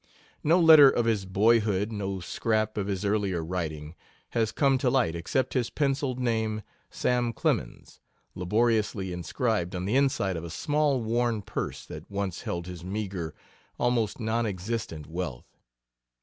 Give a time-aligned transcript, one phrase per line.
[0.43, 3.93] No letter of his boyhood, no scrap of his earlier writing,
[4.29, 7.99] has come to light except his penciled name, SAM CLEMENS,
[8.33, 13.35] laboriously inscribed on the inside of a small worn purse that once held his meager,
[13.77, 15.59] almost non existent wealth.